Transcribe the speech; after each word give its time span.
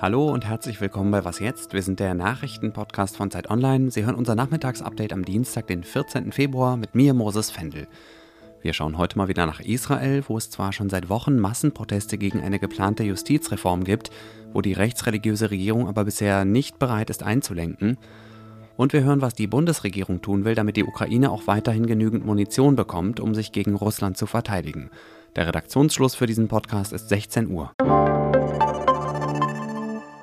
Hallo 0.00 0.32
und 0.32 0.46
herzlich 0.48 0.80
willkommen 0.80 1.12
bei 1.12 1.24
Was 1.24 1.38
jetzt? 1.38 1.74
Wir 1.74 1.82
sind 1.82 2.00
der 2.00 2.14
Nachrichtenpodcast 2.14 3.16
von 3.16 3.30
Zeit 3.30 3.50
Online. 3.50 3.92
Sie 3.92 4.04
hören 4.04 4.16
unser 4.16 4.34
Nachmittagsupdate 4.34 5.12
am 5.12 5.24
Dienstag, 5.24 5.68
den 5.68 5.84
14. 5.84 6.32
Februar 6.32 6.76
mit 6.76 6.96
mir, 6.96 7.14
Moses 7.14 7.52
Fendel. 7.52 7.86
Wir 8.60 8.72
schauen 8.72 8.98
heute 8.98 9.16
mal 9.16 9.28
wieder 9.28 9.46
nach 9.46 9.60
Israel, 9.60 10.24
wo 10.26 10.36
es 10.36 10.50
zwar 10.50 10.72
schon 10.72 10.90
seit 10.90 11.08
Wochen 11.08 11.38
Massenproteste 11.38 12.18
gegen 12.18 12.40
eine 12.40 12.58
geplante 12.58 13.04
Justizreform 13.04 13.84
gibt, 13.84 14.10
wo 14.52 14.60
die 14.60 14.72
rechtsreligiöse 14.72 15.52
Regierung 15.52 15.86
aber 15.86 16.04
bisher 16.04 16.44
nicht 16.44 16.80
bereit 16.80 17.10
ist 17.10 17.22
einzulenken. 17.22 17.96
Und 18.78 18.92
wir 18.92 19.02
hören, 19.02 19.20
was 19.20 19.34
die 19.34 19.48
Bundesregierung 19.48 20.22
tun 20.22 20.44
will, 20.44 20.54
damit 20.54 20.76
die 20.76 20.84
Ukraine 20.84 21.32
auch 21.32 21.48
weiterhin 21.48 21.86
genügend 21.86 22.24
Munition 22.24 22.76
bekommt, 22.76 23.18
um 23.18 23.34
sich 23.34 23.50
gegen 23.50 23.74
Russland 23.74 24.16
zu 24.16 24.26
verteidigen. 24.26 24.90
Der 25.34 25.48
Redaktionsschluss 25.48 26.14
für 26.14 26.26
diesen 26.26 26.46
Podcast 26.46 26.92
ist 26.92 27.08
16 27.08 27.50
Uhr. 27.50 27.72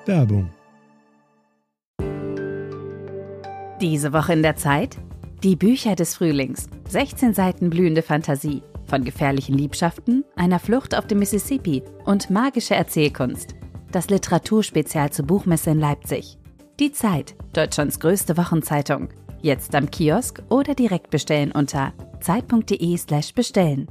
Werbung. 0.06 0.54
Diese 3.82 4.14
Woche 4.14 4.32
in 4.32 4.42
der 4.42 4.56
Zeit? 4.56 4.98
Die 5.44 5.58
Bücher 5.58 5.96
des 5.96 6.16
Frühlings. 6.16 6.70
16 6.88 7.34
Seiten 7.34 7.70
blühende 7.70 8.04
Fantasie. 8.04 8.64
Von 8.86 9.04
gefährlichen 9.04 9.58
Liebschaften, 9.58 10.24
einer 10.38 10.60
Flucht 10.60 10.98
auf 10.98 11.08
dem 11.08 11.20
Mississippi 11.20 11.84
und 12.06 12.30
magische 12.30 12.76
Erzählkunst. 12.76 13.54
Das 13.92 14.10
Literaturspezial 14.10 15.12
zur 15.12 15.26
Buchmesse 15.26 15.72
in 15.72 15.80
Leipzig. 15.80 16.38
Die 16.78 16.92
Zeit, 16.92 17.36
Deutschlands 17.54 18.02
größte 18.02 18.36
Wochenzeitung. 18.36 19.08
Jetzt 19.42 19.74
am 19.76 19.90
Kiosk 19.90 20.44
oder 20.50 20.76
direkt 20.76 21.10
bestellen 21.10 21.54
unter 21.54 21.94
zeit.de/slash 22.20 23.34
bestellen. 23.34 23.88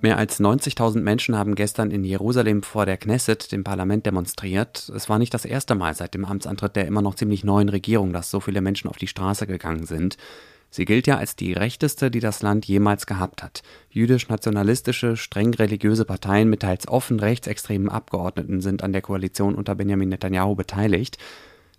Mehr 0.00 0.16
als 0.16 0.38
90.000 0.38 1.00
Menschen 1.00 1.36
haben 1.36 1.56
gestern 1.56 1.90
in 1.90 2.04
Jerusalem 2.04 2.62
vor 2.62 2.86
der 2.86 2.98
Knesset, 2.98 3.50
dem 3.50 3.64
Parlament, 3.64 4.06
demonstriert. 4.06 4.88
Es 4.94 5.08
war 5.08 5.18
nicht 5.18 5.34
das 5.34 5.44
erste 5.44 5.74
Mal 5.74 5.94
seit 5.94 6.14
dem 6.14 6.24
Amtsantritt 6.24 6.76
der 6.76 6.86
immer 6.86 7.02
noch 7.02 7.16
ziemlich 7.16 7.42
neuen 7.42 7.68
Regierung, 7.68 8.12
dass 8.12 8.30
so 8.30 8.38
viele 8.38 8.60
Menschen 8.60 8.88
auf 8.88 8.96
die 8.96 9.08
Straße 9.08 9.48
gegangen 9.48 9.86
sind. 9.86 10.18
Sie 10.74 10.86
gilt 10.86 11.06
ja 11.06 11.18
als 11.18 11.36
die 11.36 11.52
rechteste, 11.52 12.10
die 12.10 12.20
das 12.20 12.40
Land 12.40 12.64
jemals 12.64 13.04
gehabt 13.04 13.42
hat. 13.42 13.62
Jüdisch-nationalistische, 13.90 15.18
streng 15.18 15.52
religiöse 15.52 16.06
Parteien 16.06 16.48
mit 16.48 16.60
teils 16.60 16.88
offen 16.88 17.20
rechtsextremen 17.20 17.90
Abgeordneten 17.90 18.62
sind 18.62 18.82
an 18.82 18.94
der 18.94 19.02
Koalition 19.02 19.54
unter 19.54 19.74
Benjamin 19.74 20.08
Netanyahu 20.08 20.54
beteiligt. 20.54 21.18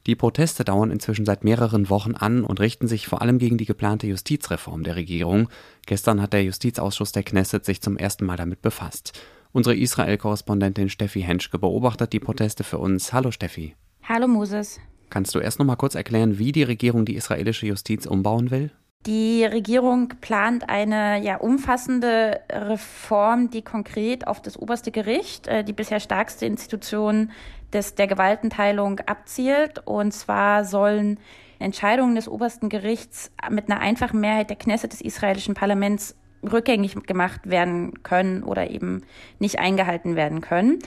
Die 0.06 0.16
Proteste 0.16 0.64
dauern 0.64 0.92
inzwischen 0.92 1.26
seit 1.26 1.44
mehreren 1.44 1.90
Wochen 1.90 2.14
an 2.14 2.44
und 2.44 2.60
richten 2.60 2.88
sich 2.88 3.08
vor 3.08 3.24
allem 3.24 3.40
gegen 3.40 3.58
die 3.58 3.66
geplante 3.66 4.06
Justizreform 4.06 4.84
der 4.84 4.96
Regierung. 4.96 5.50
Gestern 5.88 6.22
hat 6.22 6.34
der 6.34 6.44
Justizausschuss 6.44 7.14
der 7.14 7.24
Knesset 7.24 7.66
sich 7.66 7.82
zum 7.82 7.98
ersten 7.98 8.26
Mal 8.28 8.38
damit 8.38 8.62
befasst. 8.62 9.20
Unsere 9.54 9.76
Israel-Korrespondentin 9.76 10.90
Steffi 10.90 11.22
Henschke 11.22 11.58
beobachtet 11.58 12.14
die 12.14 12.20
Proteste 12.20 12.64
für 12.64 12.78
uns. 12.78 13.12
Hallo 13.12 13.32
Steffi. 13.32 13.76
Hallo 14.04 14.28
Moses. 14.28 14.80
Kannst 15.10 15.34
du 15.34 15.40
erst 15.40 15.58
noch 15.58 15.66
mal 15.66 15.78
kurz 15.78 15.96
erklären, 15.96 16.38
wie 16.38 16.52
die 16.52 16.64
Regierung 16.64 17.06
die 17.06 17.16
israelische 17.16 17.66
Justiz 17.66 18.06
umbauen 18.06 18.52
will? 18.52 18.72
Die 19.06 19.44
Regierung 19.44 20.10
plant 20.22 20.70
eine 20.70 21.22
ja, 21.22 21.36
umfassende 21.36 22.40
Reform, 22.50 23.50
die 23.50 23.62
konkret 23.62 24.28
auf 24.28 24.42
das 24.42 24.58
oberste 24.58 24.92
Gericht, 24.92 25.48
äh, 25.48 25.66
die 25.66 25.74
bisher 25.74 26.00
stärkste 26.00 26.46
Institution 26.46 27.32
des, 27.74 27.96
der 27.96 28.08
Gewaltenteilung, 28.08 29.02
abzielt. 29.02 29.86
Und 29.86 30.14
zwar 30.14 30.64
sollen 30.64 31.20
Entscheidungen 31.60 32.16
des 32.16 32.30
obersten 32.30 32.70
Gerichts 32.70 33.30
mit 33.50 33.70
einer 33.70 33.82
einfachen 33.82 34.22
Mehrheit 34.22 34.50
der 34.50 34.58
Knesset 34.58 34.94
des 34.94 35.02
israelischen 35.02 35.54
Parlaments 35.54 36.16
rückgängig 36.42 36.96
gemacht 37.06 37.42
werden 37.50 38.04
können 38.04 38.44
oder 38.44 38.70
eben 38.70 39.04
nicht 39.38 39.60
eingehalten 39.60 40.16
werden 40.16 40.40
können. 40.40 40.80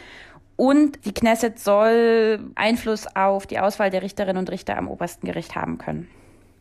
Und 0.56 1.04
die 1.04 1.12
Knesset 1.12 1.58
soll 1.58 2.40
Einfluss 2.54 3.06
auf 3.14 3.46
die 3.46 3.58
Auswahl 3.58 3.90
der 3.90 4.00
Richterinnen 4.00 4.38
und 4.38 4.50
Richter 4.50 4.78
am 4.78 4.88
obersten 4.88 5.26
Gericht 5.26 5.54
haben 5.54 5.76
können. 5.76 6.08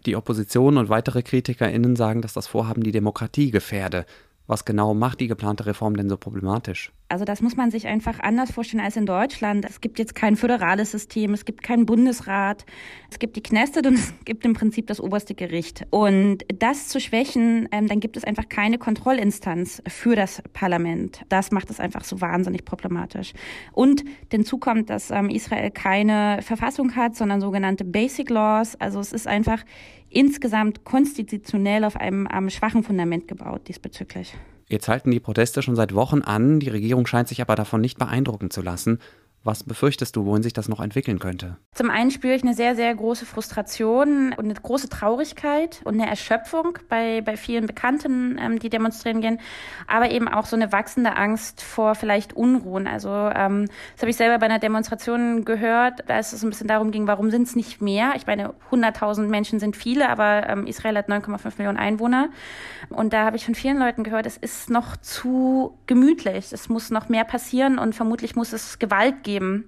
Die 0.05 0.15
Opposition 0.15 0.77
und 0.77 0.89
weitere 0.89 1.23
KritikerInnen 1.23 1.95
sagen, 1.95 2.21
dass 2.21 2.33
das 2.33 2.47
Vorhaben 2.47 2.83
die 2.83 2.91
Demokratie 2.91 3.49
gefährde. 3.49 4.05
Was 4.47 4.65
genau 4.65 4.93
macht 4.93 5.19
die 5.19 5.27
geplante 5.27 5.65
Reform 5.65 5.95
denn 5.95 6.09
so 6.09 6.17
problematisch? 6.17 6.91
Also 7.07 7.23
das 7.23 7.41
muss 7.41 7.55
man 7.55 7.69
sich 7.69 7.85
einfach 7.85 8.19
anders 8.19 8.51
vorstellen 8.51 8.83
als 8.83 8.97
in 8.97 9.05
Deutschland. 9.05 9.63
Es 9.63 9.79
gibt 9.79 9.99
jetzt 9.99 10.15
kein 10.15 10.35
föderales 10.35 10.89
System, 10.89 11.33
es 11.33 11.45
gibt 11.45 11.61
keinen 11.61 11.85
Bundesrat, 11.85 12.65
es 13.11 13.19
gibt 13.19 13.35
die 13.35 13.43
Knesset 13.43 13.85
und 13.85 13.93
es 13.93 14.13
gibt 14.25 14.43
im 14.43 14.53
Prinzip 14.53 14.87
das 14.87 14.99
oberste 14.99 15.35
Gericht. 15.35 15.85
Und 15.91 16.43
das 16.47 16.87
zu 16.87 16.99
schwächen, 16.99 17.69
ähm, 17.71 17.87
dann 17.87 17.99
gibt 17.99 18.17
es 18.17 18.23
einfach 18.23 18.49
keine 18.49 18.79
Kontrollinstanz 18.79 19.83
für 19.87 20.15
das 20.15 20.41
Parlament. 20.53 21.21
Das 21.29 21.51
macht 21.51 21.69
es 21.69 21.79
einfach 21.79 22.03
so 22.03 22.21
wahnsinnig 22.21 22.65
problematisch. 22.65 23.33
Und 23.71 24.03
hinzu 24.31 24.57
kommt, 24.57 24.89
dass 24.89 25.11
ähm, 25.11 25.29
Israel 25.29 25.69
keine 25.69 26.39
Verfassung 26.41 26.95
hat, 26.95 27.15
sondern 27.15 27.39
sogenannte 27.39 27.85
Basic 27.85 28.31
Laws. 28.31 28.75
Also 28.81 28.99
es 28.99 29.13
ist 29.13 29.27
einfach 29.27 29.63
insgesamt 30.09 30.83
konstitutionell 30.85 31.83
auf 31.83 31.97
einem, 31.97 32.25
einem 32.25 32.49
schwachen 32.49 32.83
Fundament 32.83 33.27
gebaut 33.27 33.67
diesbezüglich. 33.67 34.35
Jetzt 34.67 34.87
halten 34.87 35.11
die 35.11 35.19
Proteste 35.19 35.61
schon 35.61 35.75
seit 35.75 35.93
Wochen 35.93 36.21
an, 36.21 36.59
die 36.59 36.69
Regierung 36.69 37.05
scheint 37.05 37.27
sich 37.27 37.41
aber 37.41 37.55
davon 37.55 37.81
nicht 37.81 37.99
beeindrucken 37.99 38.49
zu 38.49 38.61
lassen. 38.61 38.99
Was 39.45 39.63
befürchtest 39.63 40.15
du, 40.15 40.25
wohin 40.25 40.41
sich 40.41 40.53
das 40.53 40.69
noch 40.69 40.79
entwickeln 40.79 41.19
könnte? 41.19 41.57
Zum 41.71 41.91
einen 41.91 42.09
spüre 42.09 42.33
ich 42.33 42.41
eine 42.41 42.55
sehr, 42.55 42.75
sehr 42.75 42.95
große 42.95 43.27
Frustration 43.27 44.33
und 44.33 44.45
eine 44.45 44.55
große 44.55 44.89
Traurigkeit 44.89 45.81
und 45.83 45.93
eine 45.93 46.09
Erschöpfung 46.09 46.79
bei, 46.89 47.21
bei 47.21 47.37
vielen 47.37 47.67
Bekannten, 47.67 48.39
ähm, 48.41 48.57
die 48.57 48.71
demonstrieren 48.71 49.21
gehen, 49.21 49.39
aber 49.85 50.09
eben 50.09 50.27
auch 50.27 50.47
so 50.47 50.55
eine 50.55 50.71
wachsende 50.71 51.15
Angst 51.15 51.61
vor 51.61 51.93
vielleicht 51.93 52.33
Unruhen. 52.33 52.87
Also 52.87 53.09
ähm, 53.09 53.67
das 53.93 54.01
habe 54.01 54.09
ich 54.09 54.15
selber 54.17 54.39
bei 54.39 54.47
einer 54.47 54.57
Demonstration 54.57 55.45
gehört, 55.45 55.99
da 56.07 56.17
es 56.17 56.33
ein 56.43 56.49
bisschen 56.49 56.67
darum 56.67 56.89
ging, 56.89 57.05
warum 57.05 57.29
sind 57.29 57.43
es 57.43 57.55
nicht 57.55 57.83
mehr? 57.83 58.13
Ich 58.15 58.25
meine, 58.25 58.55
100.000 58.71 59.27
Menschen 59.27 59.59
sind 59.59 59.75
viele, 59.75 60.09
aber 60.09 60.49
ähm, 60.49 60.65
Israel 60.65 60.97
hat 60.97 61.07
9,5 61.07 61.59
Millionen 61.59 61.77
Einwohner. 61.77 62.29
Und 62.89 63.13
da 63.13 63.25
habe 63.25 63.37
ich 63.37 63.45
von 63.45 63.53
vielen 63.53 63.77
Leuten 63.77 64.03
gehört, 64.03 64.25
es 64.25 64.37
ist 64.37 64.71
noch 64.71 64.97
zu 64.97 65.77
gemütlich, 65.85 66.51
es 66.51 66.67
muss 66.67 66.89
noch 66.89 67.09
mehr 67.09 67.25
passieren 67.25 67.77
und 67.77 67.93
vermutlich 67.93 68.35
muss 68.35 68.51
es 68.51 68.79
Gewalt 68.79 69.23
geben 69.23 69.34
geben. 69.35 69.65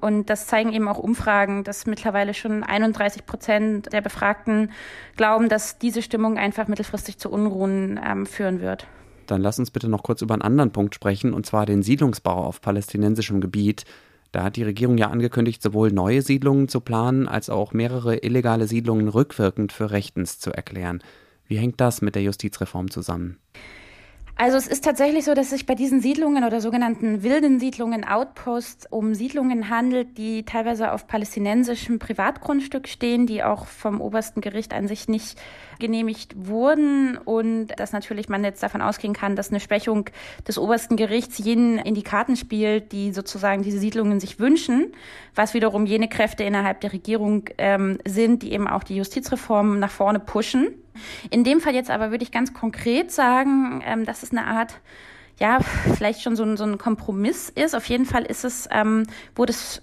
Und 0.00 0.28
das 0.28 0.46
zeigen 0.46 0.72
eben 0.72 0.88
auch 0.88 0.98
Umfragen, 0.98 1.64
dass 1.64 1.86
mittlerweile 1.86 2.34
schon 2.34 2.62
31 2.62 3.24
Prozent 3.24 3.92
der 3.92 4.02
Befragten 4.02 4.70
glauben, 5.16 5.48
dass 5.48 5.78
diese 5.78 6.02
Stimmung 6.02 6.36
einfach 6.36 6.68
mittelfristig 6.68 7.18
zu 7.18 7.30
Unruhen 7.30 7.98
ähm, 8.04 8.26
führen 8.26 8.60
wird. 8.60 8.86
Dann 9.26 9.40
lass 9.40 9.58
uns 9.58 9.70
bitte 9.70 9.88
noch 9.88 10.02
kurz 10.02 10.22
über 10.22 10.34
einen 10.34 10.42
anderen 10.42 10.70
Punkt 10.70 10.94
sprechen, 10.94 11.32
und 11.32 11.46
zwar 11.46 11.66
den 11.66 11.82
Siedlungsbau 11.82 12.44
auf 12.44 12.60
palästinensischem 12.60 13.40
Gebiet. 13.40 13.84
Da 14.32 14.44
hat 14.44 14.56
die 14.56 14.64
Regierung 14.64 14.98
ja 14.98 15.08
angekündigt, 15.08 15.62
sowohl 15.62 15.90
neue 15.90 16.20
Siedlungen 16.20 16.68
zu 16.68 16.80
planen, 16.80 17.26
als 17.26 17.48
auch 17.48 17.72
mehrere 17.72 18.18
illegale 18.18 18.66
Siedlungen 18.66 19.08
rückwirkend 19.08 19.72
für 19.72 19.90
rechtens 19.90 20.38
zu 20.38 20.52
erklären. 20.52 21.02
Wie 21.46 21.56
hängt 21.56 21.80
das 21.80 22.02
mit 22.02 22.14
der 22.14 22.22
Justizreform 22.22 22.90
zusammen? 22.90 23.38
Also 24.38 24.58
es 24.58 24.66
ist 24.66 24.84
tatsächlich 24.84 25.24
so, 25.24 25.32
dass 25.32 25.48
sich 25.48 25.64
bei 25.64 25.74
diesen 25.74 26.02
Siedlungen 26.02 26.44
oder 26.44 26.60
sogenannten 26.60 27.22
wilden 27.22 27.58
Siedlungen, 27.58 28.04
Outposts, 28.04 28.86
um 28.90 29.14
Siedlungen 29.14 29.70
handelt, 29.70 30.18
die 30.18 30.44
teilweise 30.44 30.92
auf 30.92 31.06
palästinensischem 31.06 31.98
Privatgrundstück 31.98 32.86
stehen, 32.86 33.26
die 33.26 33.42
auch 33.42 33.64
vom 33.66 34.02
obersten 34.02 34.42
Gericht 34.42 34.74
an 34.74 34.88
sich 34.88 35.08
nicht 35.08 35.40
genehmigt 35.78 36.34
wurden 36.36 37.16
und 37.16 37.68
dass 37.78 37.92
natürlich 37.92 38.28
man 38.28 38.44
jetzt 38.44 38.62
davon 38.62 38.82
ausgehen 38.82 39.14
kann, 39.14 39.36
dass 39.36 39.48
eine 39.48 39.60
Schwächung 39.60 40.10
des 40.46 40.58
obersten 40.58 40.96
Gerichts 40.96 41.38
jenen 41.38 41.78
in 41.78 41.94
die 41.94 42.02
Karten 42.02 42.36
spielt, 42.36 42.92
die 42.92 43.12
sozusagen 43.12 43.62
diese 43.62 43.78
Siedlungen 43.78 44.20
sich 44.20 44.38
wünschen, 44.38 44.92
was 45.34 45.54
wiederum 45.54 45.86
jene 45.86 46.10
Kräfte 46.10 46.44
innerhalb 46.44 46.82
der 46.82 46.92
Regierung 46.92 47.48
ähm, 47.56 47.98
sind, 48.06 48.42
die 48.42 48.52
eben 48.52 48.68
auch 48.68 48.84
die 48.84 48.96
Justizreform 48.96 49.78
nach 49.78 49.90
vorne 49.90 50.20
pushen. 50.20 50.74
In 51.30 51.44
dem 51.44 51.60
Fall 51.60 51.74
jetzt 51.74 51.90
aber 51.90 52.10
würde 52.10 52.24
ich 52.24 52.32
ganz 52.32 52.52
konkret 52.54 53.10
sagen, 53.10 53.82
ähm, 53.86 54.04
dass 54.04 54.22
es 54.22 54.30
eine 54.30 54.46
Art 54.46 54.80
ja, 55.38 55.58
vielleicht 55.94 56.22
schon 56.22 56.36
so 56.36 56.44
ein, 56.44 56.56
so 56.56 56.64
ein 56.64 56.78
Kompromiss 56.78 57.50
ist. 57.50 57.74
Auf 57.74 57.84
jeden 57.86 58.06
Fall 58.06 58.24
ist 58.24 58.44
es, 58.44 58.68
ähm, 58.72 59.04
wurde 59.34 59.52
es 59.52 59.82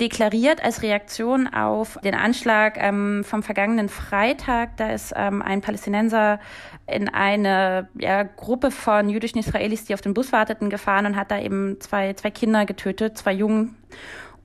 deklariert 0.00 0.62
als 0.62 0.82
Reaktion 0.82 1.46
auf 1.46 1.98
den 2.04 2.14
Anschlag 2.14 2.76
ähm, 2.78 3.24
vom 3.24 3.42
vergangenen 3.42 3.88
Freitag. 3.88 4.76
Da 4.76 4.90
ist 4.90 5.12
ähm, 5.16 5.40
ein 5.40 5.60
Palästinenser 5.60 6.38
in 6.86 7.08
eine 7.08 7.88
ja, 7.98 8.22
Gruppe 8.24 8.70
von 8.70 9.08
jüdischen 9.08 9.38
Israelis, 9.38 9.84
die 9.84 9.94
auf 9.94 10.00
den 10.00 10.14
Bus 10.14 10.32
warteten, 10.32 10.68
gefahren 10.68 11.06
und 11.06 11.16
hat 11.16 11.30
da 11.30 11.40
eben 11.40 11.80
zwei, 11.80 12.12
zwei 12.14 12.30
Kinder 12.30 12.66
getötet, 12.66 13.16
zwei 13.16 13.32
Jungen. 13.32 13.76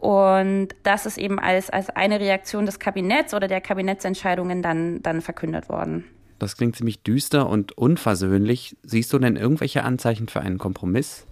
Und 0.02 0.70
das 0.82 1.06
ist 1.06 1.20
eben 1.20 1.38
als, 1.38 1.70
als 1.70 1.92
eine 1.92 2.20
Reaktion 2.20 2.66
des 2.66 2.80
Kabinetts 2.80 3.36
oder 3.36 3.48
der 3.48 3.62
Kabinettsentscheidungen 3.62 4.64
dann, 4.64 5.04
dann 5.04 5.22
verkündet 5.22 5.70
worden. 5.70 6.06
Das 6.40 6.58
klingt 6.58 6.76
ziemlich 6.76 7.04
düster 7.04 7.48
und 7.48 7.78
unversöhnlich. 7.78 8.76
Siehst 8.82 9.14
du 9.14 9.20
denn 9.20 9.36
irgendwelche 9.36 9.84
Anzeichen 9.84 10.28
für 10.28 10.42
einen 10.42 10.58
Kompromiss? 10.58 11.28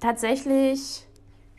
Tatsächlich 0.00 1.06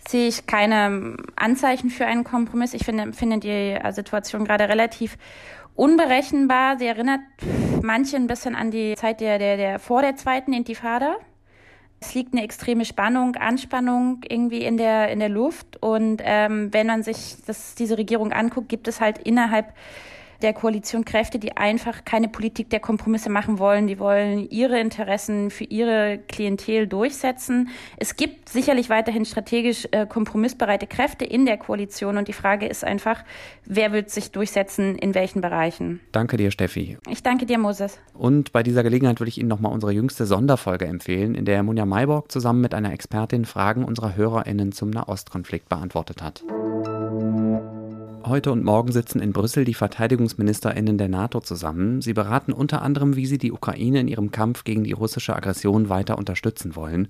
sehe 0.05 0.27
ich 0.27 0.45
keine 0.45 1.15
Anzeichen 1.37 1.89
für 1.89 2.05
einen 2.05 2.25
Kompromiss. 2.25 2.73
Ich 2.73 2.83
finde, 2.83 3.13
finde 3.13 3.39
die 3.39 3.79
Situation 3.93 4.43
gerade 4.43 4.67
relativ 4.67 5.17
unberechenbar. 5.75 6.77
Sie 6.77 6.87
erinnert 6.87 7.21
manche 7.81 8.17
ein 8.17 8.27
bisschen 8.27 8.53
an 8.53 8.69
die 8.69 8.95
Zeit 8.95 9.21
der, 9.21 9.39
der, 9.39 9.55
der 9.55 9.79
vor 9.79 10.01
der 10.01 10.17
zweiten 10.17 10.51
Intifada. 10.51 11.15
Es 12.05 12.13
liegt 12.13 12.33
eine 12.33 12.43
extreme 12.43 12.83
Spannung, 12.83 13.37
Anspannung 13.37 14.21
irgendwie 14.27 14.65
in 14.65 14.75
der, 14.75 15.09
in 15.09 15.19
der 15.19 15.29
Luft. 15.29 15.81
Und 15.81 16.21
ähm, 16.25 16.67
wenn 16.73 16.85
man 16.85 17.01
sich 17.01 17.37
das, 17.47 17.75
diese 17.75 17.97
Regierung 17.97 18.33
anguckt, 18.33 18.67
gibt 18.67 18.89
es 18.89 18.99
halt 18.99 19.19
innerhalb 19.19 19.73
der 20.43 20.53
Koalition 20.53 21.05
Kräfte, 21.05 21.39
die 21.39 21.55
einfach 21.57 22.05
keine 22.05 22.27
Politik 22.27 22.69
der 22.69 22.79
Kompromisse 22.79 23.29
machen 23.29 23.59
wollen. 23.59 23.87
Die 23.87 23.97
wollen 23.97 24.49
ihre 24.49 24.79
Interessen 24.79 25.49
für 25.49 25.63
ihre 25.63 26.19
Klientel 26.27 26.87
durchsetzen. 26.87 27.69
Es 27.97 28.15
gibt 28.15 28.49
sicherlich 28.49 28.89
weiterhin 28.89 29.25
strategisch 29.25 29.87
äh, 29.91 30.05
kompromissbereite 30.05 30.85
Kräfte 30.85 31.25
in 31.25 31.45
der 31.45 31.57
Koalition 31.57 32.17
und 32.17 32.27
die 32.27 32.33
Frage 32.33 32.67
ist 32.67 32.83
einfach, 32.83 33.23
wer 33.65 33.91
wird 33.93 34.09
sich 34.09 34.31
durchsetzen, 34.31 34.97
in 34.97 35.15
welchen 35.15 35.41
Bereichen. 35.41 36.01
Danke 36.11 36.37
dir, 36.37 36.51
Steffi. 36.51 36.97
Ich 37.09 37.23
danke 37.23 37.45
dir, 37.45 37.57
Moses. 37.57 37.99
Und 38.13 38.51
bei 38.51 38.63
dieser 38.63 38.83
Gelegenheit 38.83 39.19
würde 39.19 39.29
ich 39.29 39.37
Ihnen 39.37 39.49
nochmal 39.49 39.71
unsere 39.71 39.93
jüngste 39.93 40.25
Sonderfolge 40.25 40.85
empfehlen, 40.85 41.35
in 41.35 41.45
der 41.45 41.63
Monja 41.63 41.85
Mayborg 41.85 42.31
zusammen 42.31 42.61
mit 42.61 42.73
einer 42.73 42.91
Expertin 42.91 43.45
Fragen 43.45 43.85
unserer 43.85 44.15
HörerInnen 44.15 44.71
zum 44.73 44.89
Nahostkonflikt 44.89 45.69
beantwortet 45.69 46.21
hat. 46.21 46.43
Heute 48.25 48.53
und 48.53 48.63
morgen 48.63 48.93
sitzen 48.93 49.19
in 49.19 49.33
Brüssel 49.33 49.65
die 49.65 49.73
Verteidigungsministerinnen 49.73 50.97
der 50.97 51.09
NATO 51.09 51.41
zusammen. 51.41 52.01
Sie 52.01 52.13
beraten 52.13 52.53
unter 52.53 52.81
anderem, 52.81 53.17
wie 53.17 53.25
sie 53.25 53.37
die 53.37 53.51
Ukraine 53.51 53.99
in 53.99 54.07
ihrem 54.07 54.31
Kampf 54.31 54.63
gegen 54.63 54.85
die 54.85 54.93
russische 54.93 55.35
Aggression 55.35 55.89
weiter 55.89 56.17
unterstützen 56.17 56.77
wollen. 56.77 57.09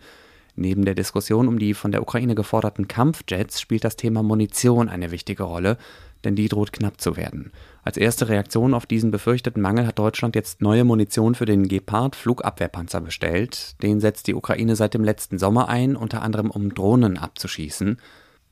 Neben 0.56 0.86
der 0.86 0.95
Diskussion 0.95 1.48
um 1.48 1.60
die 1.60 1.75
von 1.75 1.92
der 1.92 2.01
Ukraine 2.01 2.33
geforderten 2.33 2.88
Kampfjets 2.88 3.62
spielt 3.62 3.83
das 3.83 3.95
Thema 3.95 4.24
Munition 4.24 4.89
eine 4.89 5.12
wichtige 5.12 5.44
Rolle, 5.44 5.77
denn 6.24 6.36
die 6.36 6.48
droht 6.48 6.74
knapp 6.74 7.00
zu 7.00 7.16
werden. 7.16 7.51
Als 7.83 7.98
erste 7.98 8.27
Reaktion 8.27 8.74
auf 8.74 8.88
diesen 8.88 9.12
befürchteten 9.12 9.62
Mangel 9.62 9.86
hat 9.86 10.00
Deutschland 10.00 10.36
jetzt 10.36 10.63
neue 10.63 10.83
Munition 10.83 11.36
für 11.36 11.45
den 11.45 11.68
Gepard 11.68 12.16
Flugabwehrpanzer 12.16 13.01
bestellt. 13.01 13.75
Den 13.83 14.00
setzt 14.00 14.25
die 14.25 14.33
Ukraine 14.33 14.75
seit 14.75 14.95
dem 14.95 15.04
letzten 15.04 15.38
Sommer 15.38 15.69
ein, 15.69 15.95
unter 15.95 16.24
anderem 16.24 16.50
um 16.50 16.74
Drohnen 16.74 17.19
abzuschießen. 17.19 17.98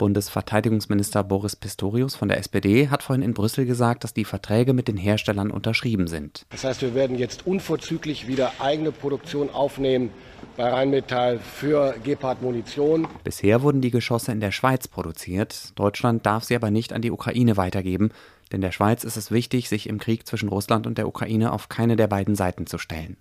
Bundesverteidigungsminister 0.01 1.23
Boris 1.23 1.55
Pistorius 1.55 2.15
von 2.15 2.27
der 2.27 2.39
SPD 2.39 2.89
hat 2.89 3.03
vorhin 3.03 3.21
in 3.21 3.35
Brüssel 3.35 3.67
gesagt, 3.67 4.03
dass 4.03 4.15
die 4.15 4.25
Verträge 4.25 4.73
mit 4.73 4.87
den 4.87 4.97
Herstellern 4.97 5.51
unterschrieben 5.51 6.07
sind. 6.07 6.47
Das 6.49 6.63
heißt, 6.63 6.81
wir 6.81 6.95
werden 6.95 7.19
jetzt 7.19 7.45
unverzüglich 7.45 8.27
wieder 8.27 8.51
eigene 8.57 8.91
Produktion 8.91 9.51
aufnehmen 9.51 10.09
bei 10.57 10.67
Rheinmetall 10.67 11.37
für 11.37 11.93
Gepard-Munition. 12.03 13.07
Bisher 13.23 13.61
wurden 13.61 13.81
die 13.81 13.91
Geschosse 13.91 14.31
in 14.31 14.39
der 14.39 14.51
Schweiz 14.51 14.87
produziert. 14.87 15.73
Deutschland 15.75 16.25
darf 16.25 16.45
sie 16.45 16.55
aber 16.55 16.71
nicht 16.71 16.93
an 16.93 17.03
die 17.03 17.11
Ukraine 17.11 17.55
weitergeben, 17.55 18.09
denn 18.51 18.61
der 18.61 18.71
Schweiz 18.71 19.03
ist 19.03 19.17
es 19.17 19.29
wichtig, 19.29 19.69
sich 19.69 19.87
im 19.87 19.99
Krieg 19.99 20.25
zwischen 20.25 20.49
Russland 20.49 20.87
und 20.87 20.97
der 20.97 21.07
Ukraine 21.07 21.51
auf 21.51 21.69
keine 21.69 21.95
der 21.95 22.07
beiden 22.07 22.33
Seiten 22.33 22.65
zu 22.65 22.79
stellen. 22.79 23.17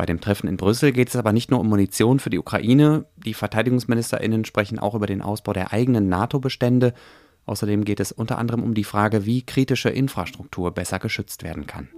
Bei 0.00 0.06
dem 0.06 0.22
Treffen 0.22 0.48
in 0.48 0.56
Brüssel 0.56 0.92
geht 0.92 1.10
es 1.10 1.16
aber 1.16 1.34
nicht 1.34 1.50
nur 1.50 1.60
um 1.60 1.68
Munition 1.68 2.20
für 2.20 2.30
die 2.30 2.38
Ukraine. 2.38 3.04
Die 3.18 3.34
Verteidigungsministerinnen 3.34 4.46
sprechen 4.46 4.78
auch 4.78 4.94
über 4.94 5.06
den 5.06 5.20
Ausbau 5.20 5.52
der 5.52 5.74
eigenen 5.74 6.08
NATO-Bestände. 6.08 6.94
Außerdem 7.44 7.84
geht 7.84 8.00
es 8.00 8.10
unter 8.10 8.38
anderem 8.38 8.62
um 8.62 8.72
die 8.72 8.84
Frage, 8.84 9.26
wie 9.26 9.42
kritische 9.42 9.90
Infrastruktur 9.90 10.70
besser 10.70 11.00
geschützt 11.00 11.42
werden 11.42 11.66
kann. 11.66 11.90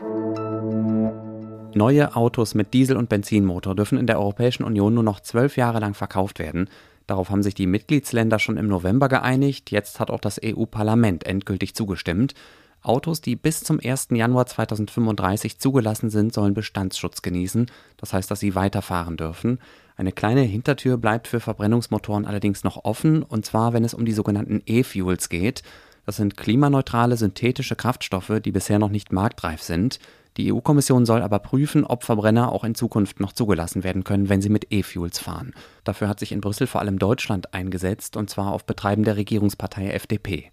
Neue 1.76 2.16
Autos 2.16 2.56
mit 2.56 2.74
Diesel- 2.74 2.96
und 2.96 3.08
Benzinmotor 3.08 3.76
dürfen 3.76 3.98
in 3.98 4.08
der 4.08 4.18
Europäischen 4.18 4.64
Union 4.64 4.94
nur 4.94 5.04
noch 5.04 5.20
zwölf 5.20 5.56
Jahre 5.56 5.78
lang 5.78 5.94
verkauft 5.94 6.40
werden. 6.40 6.68
Darauf 7.06 7.30
haben 7.30 7.44
sich 7.44 7.54
die 7.54 7.68
Mitgliedsländer 7.68 8.40
schon 8.40 8.56
im 8.56 8.66
November 8.66 9.08
geeinigt. 9.08 9.70
Jetzt 9.70 10.00
hat 10.00 10.10
auch 10.10 10.20
das 10.20 10.40
EU-Parlament 10.44 11.24
endgültig 11.24 11.76
zugestimmt. 11.76 12.34
Autos, 12.82 13.20
die 13.20 13.36
bis 13.36 13.60
zum 13.60 13.80
1. 13.82 14.08
Januar 14.10 14.46
2035 14.46 15.58
zugelassen 15.58 16.10
sind, 16.10 16.34
sollen 16.34 16.54
Bestandsschutz 16.54 17.22
genießen. 17.22 17.70
Das 17.96 18.12
heißt, 18.12 18.30
dass 18.30 18.40
sie 18.40 18.54
weiterfahren 18.54 19.16
dürfen. 19.16 19.58
Eine 19.96 20.12
kleine 20.12 20.42
Hintertür 20.42 20.96
bleibt 20.96 21.28
für 21.28 21.40
Verbrennungsmotoren 21.40 22.26
allerdings 22.26 22.64
noch 22.64 22.84
offen, 22.84 23.22
und 23.22 23.46
zwar 23.46 23.72
wenn 23.72 23.84
es 23.84 23.94
um 23.94 24.04
die 24.04 24.12
sogenannten 24.12 24.62
E-Fuels 24.66 25.28
geht. 25.28 25.62
Das 26.06 26.16
sind 26.16 26.36
klimaneutrale 26.36 27.16
synthetische 27.16 27.76
Kraftstoffe, 27.76 28.40
die 28.44 28.50
bisher 28.50 28.80
noch 28.80 28.90
nicht 28.90 29.12
marktreif 29.12 29.62
sind. 29.62 30.00
Die 30.36 30.52
EU-Kommission 30.52 31.04
soll 31.04 31.22
aber 31.22 31.38
prüfen, 31.38 31.84
ob 31.84 32.04
Verbrenner 32.04 32.50
auch 32.50 32.64
in 32.64 32.74
Zukunft 32.74 33.20
noch 33.20 33.32
zugelassen 33.32 33.84
werden 33.84 34.02
können, 34.02 34.28
wenn 34.28 34.40
sie 34.40 34.48
mit 34.48 34.72
E-Fuels 34.72 35.18
fahren. 35.18 35.54
Dafür 35.84 36.08
hat 36.08 36.18
sich 36.18 36.32
in 36.32 36.40
Brüssel 36.40 36.66
vor 36.66 36.80
allem 36.80 36.98
Deutschland 36.98 37.52
eingesetzt, 37.52 38.16
und 38.16 38.30
zwar 38.30 38.52
auf 38.52 38.64
Betreiben 38.64 39.04
der 39.04 39.16
Regierungspartei 39.16 39.90
FDP. 39.90 40.50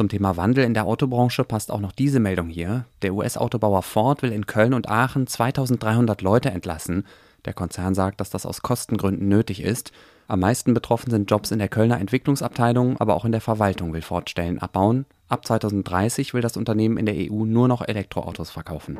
Zum 0.00 0.08
Thema 0.08 0.38
Wandel 0.38 0.64
in 0.64 0.72
der 0.72 0.86
Autobranche 0.86 1.44
passt 1.44 1.70
auch 1.70 1.78
noch 1.78 1.92
diese 1.92 2.20
Meldung 2.20 2.48
hier. 2.48 2.86
Der 3.02 3.12
US-Autobauer 3.12 3.82
Ford 3.82 4.22
will 4.22 4.32
in 4.32 4.46
Köln 4.46 4.72
und 4.72 4.88
Aachen 4.88 5.26
2300 5.26 6.22
Leute 6.22 6.50
entlassen. 6.50 7.04
Der 7.44 7.52
Konzern 7.52 7.94
sagt, 7.94 8.18
dass 8.18 8.30
das 8.30 8.46
aus 8.46 8.62
Kostengründen 8.62 9.28
nötig 9.28 9.62
ist. 9.62 9.92
Am 10.26 10.40
meisten 10.40 10.72
betroffen 10.72 11.10
sind 11.10 11.30
Jobs 11.30 11.50
in 11.50 11.58
der 11.58 11.68
Kölner 11.68 12.00
Entwicklungsabteilung, 12.00 12.98
aber 12.98 13.14
auch 13.14 13.26
in 13.26 13.32
der 13.32 13.42
Verwaltung 13.42 13.92
will 13.92 14.00
Ford 14.00 14.30
Stellen 14.30 14.58
abbauen. 14.58 15.04
Ab 15.28 15.44
2030 15.44 16.32
will 16.32 16.40
das 16.40 16.56
Unternehmen 16.56 16.96
in 16.96 17.04
der 17.04 17.16
EU 17.16 17.44
nur 17.44 17.68
noch 17.68 17.86
Elektroautos 17.86 18.48
verkaufen. 18.48 18.96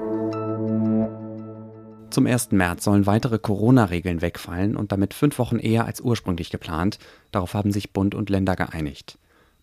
Zum 2.11 2.27
1. 2.27 2.51
März 2.51 2.85
sollen 2.85 3.07
weitere 3.07 3.39
Corona-Regeln 3.39 4.21
wegfallen 4.21 4.77
und 4.77 4.93
damit 4.93 5.15
fünf 5.15 5.39
Wochen 5.39 5.61
eher 5.61 5.87
als 5.87 6.03
ursprünglich 6.03 6.51
geplant. 6.51 6.99
Darauf 7.33 7.55
haben 7.55 7.73
sich 7.73 7.95
Bund 7.95 8.15
und 8.15 8.29
Länder 8.29 8.55
geeinigt. 8.55 9.17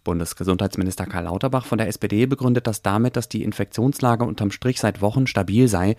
Bundesgesundheitsminister 0.08 1.06
Karl 1.06 1.26
Lauterbach 1.26 1.66
von 1.66 1.78
der 1.78 1.90
SPD 1.90 2.28
begründet 2.28 2.66
das 2.66 2.82
damit, 2.82 3.18
dass 3.18 3.28
die 3.28 3.44
Infektionslage 3.44 4.24
unterm 4.24 4.52
Strich 4.52 4.80
seit 4.80 5.02
Wochen 5.02 5.28
stabil 5.28 5.68
sei. 5.68 5.98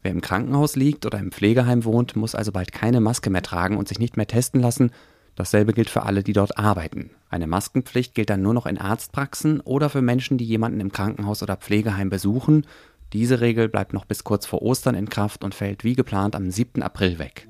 Wer 0.00 0.12
im 0.12 0.22
Krankenhaus 0.22 0.76
liegt 0.76 1.04
oder 1.04 1.18
im 1.18 1.30
Pflegeheim 1.30 1.84
wohnt, 1.84 2.16
muss 2.16 2.34
also 2.34 2.52
bald 2.52 2.72
keine 2.72 3.02
Maske 3.02 3.28
mehr 3.28 3.42
tragen 3.42 3.76
und 3.76 3.86
sich 3.86 3.98
nicht 3.98 4.16
mehr 4.16 4.26
testen 4.26 4.62
lassen. 4.62 4.92
Dasselbe 5.36 5.74
gilt 5.74 5.90
für 5.90 6.04
alle, 6.04 6.22
die 6.22 6.32
dort 6.32 6.56
arbeiten. 6.56 7.10
Eine 7.28 7.46
Maskenpflicht 7.46 8.14
gilt 8.14 8.30
dann 8.30 8.40
nur 8.40 8.54
noch 8.54 8.64
in 8.64 8.78
Arztpraxen 8.78 9.60
oder 9.60 9.90
für 9.90 10.00
Menschen, 10.00 10.38
die 10.38 10.46
jemanden 10.46 10.80
im 10.80 10.90
Krankenhaus 10.90 11.42
oder 11.42 11.56
Pflegeheim 11.56 12.08
besuchen. 12.08 12.66
Diese 13.12 13.42
Regel 13.42 13.68
bleibt 13.68 13.92
noch 13.92 14.06
bis 14.06 14.24
kurz 14.24 14.46
vor 14.46 14.62
Ostern 14.62 14.94
in 14.94 15.10
Kraft 15.10 15.44
und 15.44 15.54
fällt 15.54 15.84
wie 15.84 15.94
geplant 15.94 16.34
am 16.34 16.50
7. 16.50 16.82
April 16.82 17.18
weg. 17.18 17.46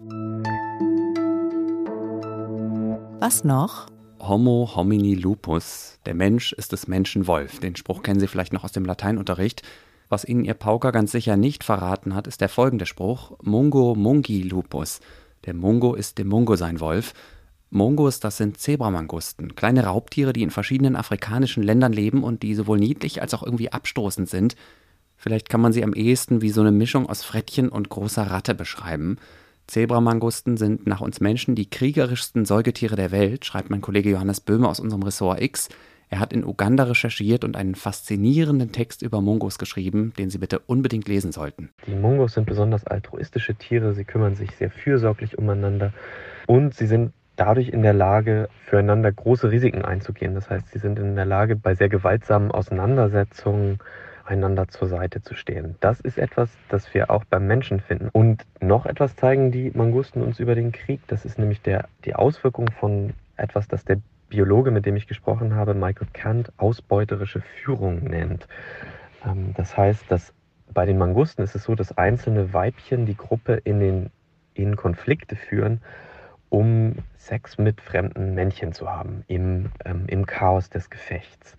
Was 3.20 3.44
noch? 3.44 3.86
Homo 4.20 4.70
homini 4.74 5.14
lupus, 5.14 5.98
der 6.06 6.14
Mensch 6.14 6.52
ist 6.52 6.72
des 6.72 6.88
Menschen 6.88 7.26
Wolf. 7.26 7.60
Den 7.60 7.76
Spruch 7.76 8.02
kennen 8.02 8.20
Sie 8.20 8.28
vielleicht 8.28 8.52
noch 8.52 8.64
aus 8.64 8.72
dem 8.72 8.84
Lateinunterricht. 8.84 9.62
Was 10.08 10.24
Ihnen 10.24 10.44
Ihr 10.44 10.54
Pauker 10.54 10.92
ganz 10.92 11.12
sicher 11.12 11.36
nicht 11.36 11.64
verraten 11.64 12.14
hat, 12.14 12.26
ist 12.26 12.40
der 12.40 12.48
folgende 12.48 12.86
Spruch: 12.86 13.32
Mungo 13.42 13.94
mungi 13.94 14.42
lupus. 14.42 15.00
Der 15.46 15.54
Mungo 15.54 15.94
ist 15.94 16.18
dem 16.18 16.28
Mungo 16.28 16.56
sein 16.56 16.80
Wolf. 16.80 17.14
Mungos, 17.70 18.18
das 18.18 18.36
sind 18.36 18.58
Zebramangusten, 18.58 19.54
kleine 19.54 19.84
Raubtiere, 19.84 20.32
die 20.32 20.42
in 20.42 20.50
verschiedenen 20.50 20.96
afrikanischen 20.96 21.62
Ländern 21.62 21.92
leben 21.92 22.24
und 22.24 22.42
die 22.42 22.56
sowohl 22.56 22.78
niedlich 22.78 23.22
als 23.22 23.32
auch 23.32 23.44
irgendwie 23.44 23.72
abstoßend 23.72 24.28
sind. 24.28 24.56
Vielleicht 25.16 25.48
kann 25.48 25.60
man 25.60 25.72
sie 25.72 25.84
am 25.84 25.92
ehesten 25.92 26.42
wie 26.42 26.50
so 26.50 26.62
eine 26.62 26.72
Mischung 26.72 27.08
aus 27.08 27.22
Frettchen 27.22 27.68
und 27.68 27.88
großer 27.88 28.24
Ratte 28.24 28.56
beschreiben. 28.56 29.18
Zebramangusten 29.70 30.56
sind 30.56 30.88
nach 30.88 31.00
uns 31.00 31.20
Menschen 31.20 31.54
die 31.54 31.70
kriegerischsten 31.70 32.44
Säugetiere 32.44 32.96
der 32.96 33.12
Welt, 33.12 33.44
schreibt 33.44 33.70
mein 33.70 33.80
Kollege 33.80 34.10
Johannes 34.10 34.40
Böhme 34.40 34.68
aus 34.68 34.80
unserem 34.80 35.04
Ressort 35.04 35.40
X. 35.40 35.68
Er 36.08 36.18
hat 36.18 36.32
in 36.32 36.44
Uganda 36.44 36.82
recherchiert 36.84 37.44
und 37.44 37.56
einen 37.56 37.76
faszinierenden 37.76 38.72
Text 38.72 39.00
über 39.02 39.20
Mungos 39.20 39.58
geschrieben, 39.58 40.12
den 40.18 40.28
Sie 40.28 40.38
bitte 40.38 40.58
unbedingt 40.58 41.06
lesen 41.06 41.30
sollten. 41.30 41.70
Die 41.86 41.94
Mungos 41.94 42.34
sind 42.34 42.46
besonders 42.46 42.84
altruistische 42.84 43.54
Tiere, 43.54 43.94
sie 43.94 44.04
kümmern 44.04 44.34
sich 44.34 44.50
sehr 44.56 44.70
fürsorglich 44.70 45.38
umeinander 45.38 45.92
und 46.48 46.74
sie 46.74 46.88
sind 46.88 47.12
dadurch 47.36 47.68
in 47.68 47.82
der 47.82 47.94
Lage, 47.94 48.48
füreinander 48.66 49.12
große 49.12 49.52
Risiken 49.52 49.84
einzugehen. 49.84 50.34
Das 50.34 50.50
heißt, 50.50 50.72
sie 50.72 50.80
sind 50.80 50.98
in 50.98 51.14
der 51.14 51.26
Lage, 51.26 51.54
bei 51.54 51.76
sehr 51.76 51.88
gewaltsamen 51.88 52.50
Auseinandersetzungen 52.50 53.78
einander 54.30 54.68
zur 54.68 54.88
Seite 54.88 55.22
zu 55.22 55.34
stehen. 55.34 55.76
Das 55.80 56.00
ist 56.00 56.16
etwas, 56.16 56.50
das 56.68 56.92
wir 56.94 57.10
auch 57.10 57.24
beim 57.24 57.46
Menschen 57.46 57.80
finden. 57.80 58.08
Und 58.12 58.46
noch 58.60 58.86
etwas 58.86 59.16
zeigen 59.16 59.50
die 59.50 59.72
Mangusten 59.74 60.22
uns 60.22 60.38
über 60.38 60.54
den 60.54 60.72
Krieg. 60.72 61.00
Das 61.08 61.24
ist 61.24 61.38
nämlich 61.38 61.60
der, 61.62 61.88
die 62.04 62.14
Auswirkung 62.14 62.70
von 62.70 63.12
etwas, 63.36 63.68
das 63.68 63.84
der 63.84 63.98
Biologe, 64.28 64.70
mit 64.70 64.86
dem 64.86 64.96
ich 64.96 65.08
gesprochen 65.08 65.56
habe, 65.56 65.74
Michael 65.74 66.06
Kant, 66.12 66.52
ausbeuterische 66.56 67.40
Führung 67.40 68.04
nennt. 68.04 68.46
Ähm, 69.26 69.52
das 69.56 69.76
heißt, 69.76 70.04
dass 70.08 70.32
bei 70.72 70.86
den 70.86 70.98
Mangusten 70.98 71.42
ist 71.42 71.56
es 71.56 71.64
so, 71.64 71.74
dass 71.74 71.98
einzelne 71.98 72.52
Weibchen 72.52 73.06
die 73.06 73.16
Gruppe 73.16 73.54
in, 73.64 73.80
den, 73.80 74.10
in 74.54 74.76
Konflikte 74.76 75.34
führen, 75.34 75.82
um 76.48 76.96
Sex 77.16 77.58
mit 77.58 77.80
fremden 77.80 78.34
Männchen 78.34 78.72
zu 78.72 78.88
haben, 78.88 79.24
im, 79.26 79.72
ähm, 79.84 80.04
im 80.06 80.26
Chaos 80.26 80.70
des 80.70 80.88
Gefechts. 80.88 81.56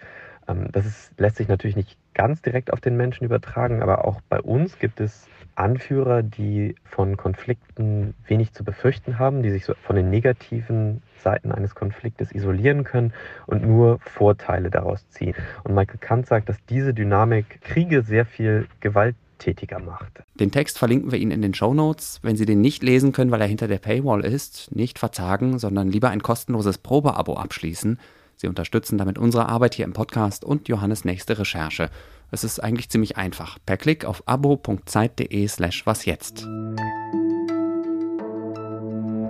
Ähm, 0.47 0.69
das 0.71 0.85
ist, 0.85 1.19
lässt 1.19 1.35
sich 1.35 1.49
natürlich 1.49 1.75
nicht 1.75 1.97
ganz 2.13 2.41
direkt 2.41 2.73
auf 2.73 2.81
den 2.81 2.97
Menschen 2.97 3.25
übertragen, 3.25 3.81
aber 3.81 4.05
auch 4.05 4.21
bei 4.29 4.39
uns 4.39 4.79
gibt 4.79 4.99
es 4.99 5.27
Anführer, 5.55 6.23
die 6.23 6.75
von 6.83 7.17
Konflikten 7.17 8.13
wenig 8.25 8.53
zu 8.53 8.63
befürchten 8.63 9.19
haben, 9.19 9.43
die 9.43 9.51
sich 9.51 9.65
so 9.65 9.73
von 9.83 9.95
den 9.95 10.09
negativen 10.09 11.01
Seiten 11.19 11.51
eines 11.51 11.75
Konfliktes 11.75 12.31
isolieren 12.31 12.83
können 12.83 13.13
und 13.47 13.65
nur 13.65 13.99
Vorteile 13.99 14.69
daraus 14.69 15.07
ziehen. 15.09 15.35
Und 15.63 15.75
Michael 15.75 15.99
Kant 15.99 16.27
sagt, 16.27 16.49
dass 16.49 16.57
diese 16.69 16.93
Dynamik 16.93 17.61
Kriege 17.61 18.01
sehr 18.01 18.25
viel 18.25 18.67
gewalttätiger 18.79 19.79
macht. 19.79 20.23
Den 20.39 20.51
Text 20.51 20.79
verlinken 20.79 21.11
wir 21.11 21.19
Ihnen 21.19 21.31
in 21.31 21.41
den 21.41 21.53
Show 21.53 21.73
Notes. 21.73 22.19
Wenn 22.23 22.37
Sie 22.37 22.45
den 22.45 22.61
nicht 22.61 22.81
lesen 22.81 23.11
können, 23.11 23.31
weil 23.31 23.41
er 23.41 23.47
hinter 23.47 23.67
der 23.67 23.79
Paywall 23.79 24.23
ist, 24.25 24.73
nicht 24.75 24.99
verzagen, 24.99 25.59
sondern 25.59 25.89
lieber 25.89 26.09
ein 26.09 26.23
kostenloses 26.23 26.77
Probeabo 26.77 27.35
abschließen. 27.35 27.99
Sie 28.41 28.47
unterstützen 28.47 28.97
damit 28.97 29.19
unsere 29.19 29.47
Arbeit 29.49 29.75
hier 29.75 29.85
im 29.85 29.93
Podcast 29.93 30.43
und 30.43 30.67
Johannes 30.67 31.05
nächste 31.05 31.37
Recherche. 31.37 31.91
Es 32.31 32.43
ist 32.43 32.59
eigentlich 32.59 32.89
ziemlich 32.89 33.15
einfach. 33.15 33.59
Per 33.67 33.77
Klick 33.77 34.03
auf 34.03 34.23
abo.zeit.de 34.25 35.47
slash 35.47 35.85
wasjetzt. 35.85 36.47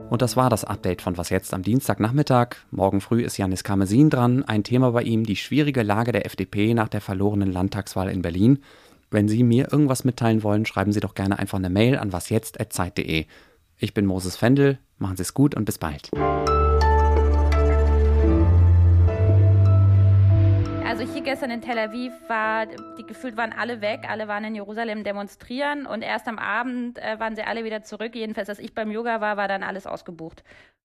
Und 0.09 0.21
das 0.21 0.37
war 0.37 0.49
das 0.49 0.63
Update 0.63 1.01
von 1.01 1.17
Was 1.17 1.29
jetzt 1.29 1.53
am 1.53 1.61
Dienstagnachmittag. 1.61 2.55
Morgen 2.71 3.01
früh 3.01 3.21
ist 3.21 3.37
Janis 3.37 3.65
Karmesin 3.65 4.09
dran. 4.09 4.45
Ein 4.45 4.63
Thema 4.63 4.91
bei 4.91 5.03
ihm, 5.03 5.25
die 5.25 5.35
schwierige 5.35 5.83
Lage 5.83 6.13
der 6.13 6.25
FDP 6.25 6.73
nach 6.73 6.87
der 6.87 7.01
verlorenen 7.01 7.51
Landtagswahl 7.51 8.07
in 8.07 8.21
Berlin. 8.21 8.59
Wenn 9.09 9.27
Sie 9.27 9.43
mir 9.43 9.73
irgendwas 9.73 10.05
mitteilen 10.05 10.41
wollen, 10.41 10.65
schreiben 10.65 10.93
Sie 10.93 11.01
doch 11.01 11.15
gerne 11.15 11.37
einfach 11.37 11.57
eine 11.57 11.69
Mail 11.69 11.97
an 11.97 12.13
wasjetzt.zeit.de. 12.13 13.25
Ich 13.77 13.93
bin 13.93 14.05
Moses 14.05 14.37
Fendel. 14.37 14.79
Machen 14.99 15.17
Sie 15.17 15.23
es 15.23 15.33
gut 15.33 15.53
und 15.53 15.65
bis 15.65 15.79
bald. 15.79 16.11
Also 20.91 21.05
hier 21.05 21.21
gestern 21.21 21.51
in 21.51 21.61
Tel 21.61 21.79
Aviv 21.79 22.11
war, 22.27 22.65
die 22.65 23.05
gefühlt 23.05 23.37
waren 23.37 23.53
alle 23.53 23.79
weg, 23.79 24.01
alle 24.09 24.27
waren 24.27 24.43
in 24.43 24.55
Jerusalem 24.55 25.05
demonstrieren 25.05 25.85
und 25.85 26.01
erst 26.01 26.27
am 26.27 26.37
Abend 26.37 26.99
äh, 26.99 27.17
waren 27.17 27.33
sie 27.37 27.43
alle 27.43 27.63
wieder 27.63 27.81
zurück. 27.81 28.13
Jedenfalls, 28.13 28.49
als 28.49 28.59
ich 28.59 28.75
beim 28.75 28.91
Yoga 28.91 29.21
war, 29.21 29.37
war 29.37 29.47
dann 29.47 29.63
alles 29.63 29.87
ausgebucht. 29.87 30.43